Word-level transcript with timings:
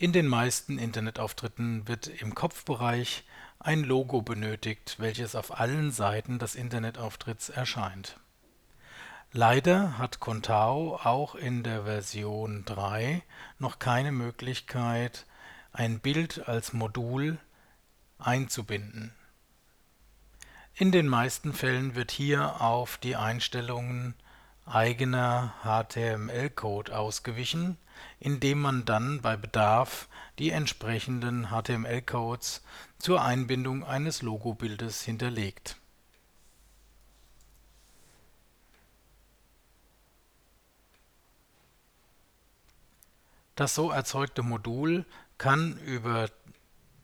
In 0.00 0.14
den 0.14 0.28
meisten 0.28 0.78
Internetauftritten 0.78 1.86
wird 1.86 2.06
im 2.06 2.34
Kopfbereich 2.34 3.22
ein 3.58 3.84
Logo 3.84 4.22
benötigt, 4.22 4.96
welches 4.96 5.34
auf 5.34 5.60
allen 5.60 5.92
Seiten 5.92 6.38
des 6.38 6.54
Internetauftritts 6.54 7.50
erscheint. 7.50 8.16
Leider 9.30 9.98
hat 9.98 10.18
Contao 10.18 10.98
auch 11.04 11.34
in 11.34 11.62
der 11.62 11.84
Version 11.84 12.64
3 12.64 13.22
noch 13.58 13.78
keine 13.78 14.10
Möglichkeit, 14.10 15.26
ein 15.70 16.00
Bild 16.00 16.48
als 16.48 16.72
Modul 16.72 17.38
einzubinden. 18.18 19.12
In 20.76 20.92
den 20.92 21.08
meisten 21.08 21.52
Fällen 21.52 21.94
wird 21.94 22.10
hier 22.10 22.62
auf 22.62 22.96
die 22.96 23.16
Einstellungen 23.16 24.14
eigener 24.70 25.54
HTML-Code 25.62 26.96
ausgewichen, 26.96 27.76
indem 28.18 28.60
man 28.60 28.84
dann 28.84 29.20
bei 29.20 29.36
Bedarf 29.36 30.08
die 30.38 30.50
entsprechenden 30.50 31.48
HTML-Codes 31.50 32.62
zur 32.98 33.22
Einbindung 33.22 33.84
eines 33.84 34.22
Logobildes 34.22 35.02
hinterlegt. 35.02 35.76
Das 43.56 43.74
so 43.74 43.90
erzeugte 43.90 44.42
Modul 44.42 45.04
kann 45.36 45.76
über 45.78 46.30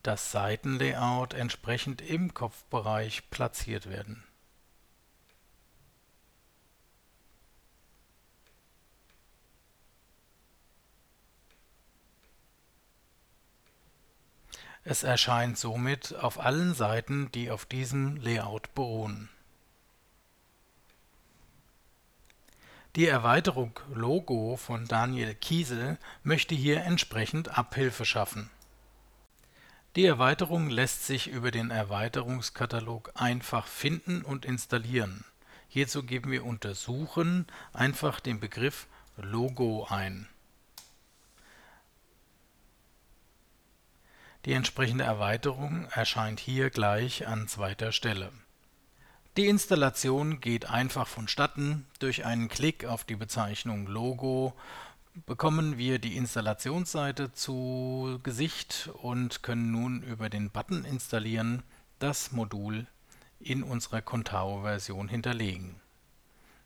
das 0.02 0.32
Seitenlayout 0.32 1.34
entsprechend 1.34 2.00
im 2.00 2.32
Kopfbereich 2.32 3.28
platziert 3.30 3.90
werden 3.90 4.25
Es 14.88 15.02
erscheint 15.02 15.58
somit 15.58 16.14
auf 16.14 16.38
allen 16.38 16.72
Seiten, 16.72 17.32
die 17.32 17.50
auf 17.50 17.66
diesem 17.66 18.18
Layout 18.18 18.72
beruhen. 18.76 19.28
Die 22.94 23.08
Erweiterung 23.08 23.80
Logo 23.92 24.56
von 24.56 24.86
Daniel 24.86 25.34
Kiesel 25.34 25.98
möchte 26.22 26.54
hier 26.54 26.84
entsprechend 26.84 27.58
Abhilfe 27.58 28.04
schaffen. 28.04 28.48
Die 29.96 30.04
Erweiterung 30.04 30.70
lässt 30.70 31.04
sich 31.04 31.26
über 31.26 31.50
den 31.50 31.72
Erweiterungskatalog 31.72 33.10
einfach 33.16 33.66
finden 33.66 34.22
und 34.22 34.44
installieren. 34.44 35.24
Hierzu 35.66 36.04
geben 36.04 36.30
wir 36.30 36.46
unter 36.46 36.76
Suchen 36.76 37.48
einfach 37.72 38.20
den 38.20 38.38
Begriff 38.38 38.86
Logo 39.16 39.88
ein 39.90 40.28
Die 44.46 44.52
entsprechende 44.52 45.02
Erweiterung 45.02 45.88
erscheint 45.90 46.38
hier 46.38 46.70
gleich 46.70 47.26
an 47.26 47.48
zweiter 47.48 47.90
Stelle. 47.90 48.30
Die 49.36 49.48
Installation 49.48 50.38
geht 50.38 50.70
einfach 50.70 51.08
vonstatten. 51.08 51.84
Durch 51.98 52.24
einen 52.24 52.46
Klick 52.46 52.84
auf 52.84 53.02
die 53.02 53.16
Bezeichnung 53.16 53.88
Logo 53.88 54.54
bekommen 55.26 55.78
wir 55.78 55.98
die 55.98 56.16
Installationsseite 56.16 57.32
zu 57.32 58.20
Gesicht 58.22 58.88
und 59.02 59.42
können 59.42 59.72
nun 59.72 60.04
über 60.04 60.30
den 60.30 60.50
Button 60.50 60.84
Installieren 60.84 61.64
das 61.98 62.30
Modul 62.30 62.86
in 63.40 63.64
unserer 63.64 64.00
Contao-Version 64.00 65.08
hinterlegen. 65.08 65.80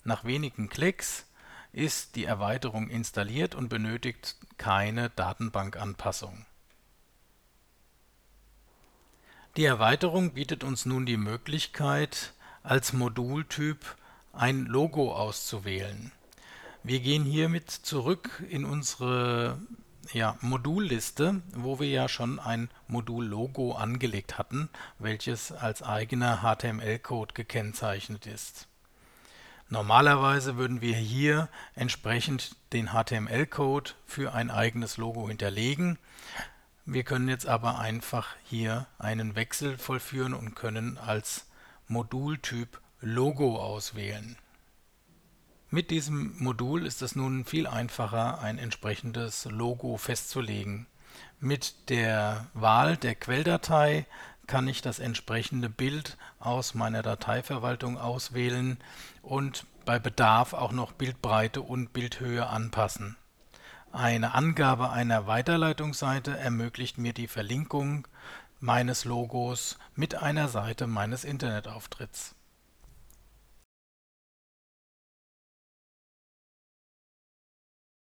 Nach 0.05 0.25
wenigen 0.25 0.69
Klicks 0.69 1.25
ist 1.73 2.15
die 2.15 2.27
Erweiterung 2.27 2.91
installiert 2.91 3.55
und 3.55 3.71
benötigt 3.71 4.37
keine 4.59 5.09
Datenbankanpassung 5.09 6.45
die 9.57 9.65
Erweiterung 9.65 10.33
bietet 10.33 10.65
uns 10.65 10.87
nun 10.87 11.07
die 11.07 11.17
Möglichkeit, 11.17 12.33
als 12.63 12.93
Modultyp 12.93 13.97
ein 14.33 14.67
Logo 14.67 15.15
auszuwählen. 15.15 16.13
Wir 16.83 17.01
gehen 17.01 17.25
hiermit 17.25 17.71
zurück 17.71 18.43
in 18.49 18.65
unsere 18.65 19.59
ja, 20.13 20.37
Modulliste, 20.41 21.43
wo 21.55 21.79
wir 21.79 21.89
ja 21.89 22.09
schon 22.09 22.39
ein 22.39 22.71
Modullogo 22.89 23.73
angelegt 23.73 24.39
hatten, 24.39 24.69
welches 24.99 25.53
als 25.53 25.83
eigener 25.83 26.43
HTML-Code 26.43 27.35
gekennzeichnet 27.35 28.27
ist. 28.27 28.67
Normalerweise 29.69 30.57
würden 30.57 30.81
wir 30.81 30.97
hier 30.97 31.49
entsprechend 31.75 32.57
den 32.73 32.89
HTML-Code 32.89 33.93
für 34.05 34.33
ein 34.33 34.51
eigenes 34.51 34.97
Logo 34.97 35.29
hinterlegen. 35.29 35.97
Wir 36.93 37.05
können 37.05 37.29
jetzt 37.29 37.47
aber 37.47 37.79
einfach 37.79 38.35
hier 38.43 38.89
einen 38.99 39.37
Wechsel 39.37 39.79
vollführen 39.79 40.35
und 40.35 40.57
können 40.57 40.99
als 40.99 41.47
Modultyp 41.87 42.81
Logo 43.01 43.61
auswählen. 43.63 44.37
Mit 45.69 45.93
diesem 45.93 46.35
Modul 46.39 46.85
ist 46.85 47.01
es 47.01 47.15
nun 47.15 47.45
viel 47.45 47.69
einfacher, 47.69 48.41
ein 48.41 48.59
entsprechendes 48.59 49.45
Logo 49.45 49.99
festzulegen. 49.99 50.89
Mit 51.39 51.91
der 51.91 52.49
Wahl 52.55 52.97
der 52.97 53.15
Quelldatei 53.15 54.05
kann 54.49 54.67
ich 54.67 54.83
das 54.83 54.99
entsprechende 54.99 55.71
Bild 55.71 56.17
aus 56.41 56.75
meiner 56.75 57.03
Dateiverwaltung 57.03 57.99
auswählen 57.99 58.79
und 59.23 59.65
bei 59.85 60.01
Bedarf 60.01 60.55
auch 60.55 60.73
noch 60.73 60.91
Bildbreite 60.91 61.63
und 61.63 61.93
Bildhöhe 61.93 62.49
anpassen 62.49 63.17
eine 63.93 64.35
Angabe 64.35 64.91
einer 64.91 65.27
Weiterleitungsseite 65.27 66.37
ermöglicht 66.37 66.99
mir 66.99 67.13
die 67.13 67.29
Verlinkung 67.29 68.07
meines 68.61 69.05
Logos 69.05 69.79
mit 69.95 70.15
einer 70.15 70.49
Seite 70.49 70.87
meines 70.87 71.25
Internetauftritts 71.25 72.35